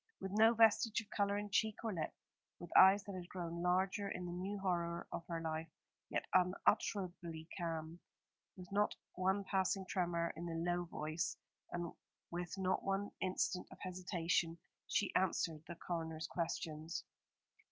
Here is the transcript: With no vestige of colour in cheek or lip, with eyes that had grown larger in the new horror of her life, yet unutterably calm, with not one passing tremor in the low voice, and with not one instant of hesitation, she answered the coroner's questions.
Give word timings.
With 0.19 0.31
no 0.31 0.55
vestige 0.55 0.99
of 1.01 1.11
colour 1.11 1.37
in 1.37 1.51
cheek 1.51 1.75
or 1.83 1.93
lip, 1.93 2.11
with 2.57 2.75
eyes 2.75 3.03
that 3.03 3.13
had 3.13 3.29
grown 3.29 3.61
larger 3.61 4.09
in 4.09 4.25
the 4.25 4.31
new 4.31 4.57
horror 4.57 5.07
of 5.11 5.27
her 5.27 5.39
life, 5.39 5.69
yet 6.09 6.25
unutterably 6.33 7.47
calm, 7.55 7.99
with 8.57 8.67
not 8.71 8.95
one 9.13 9.43
passing 9.43 9.85
tremor 9.87 10.33
in 10.35 10.47
the 10.47 10.55
low 10.55 10.85
voice, 10.85 11.37
and 11.71 11.93
with 12.31 12.57
not 12.57 12.81
one 12.83 13.11
instant 13.21 13.67
of 13.71 13.77
hesitation, 13.81 14.57
she 14.87 15.13
answered 15.13 15.61
the 15.67 15.75
coroner's 15.75 16.25
questions. 16.25 17.03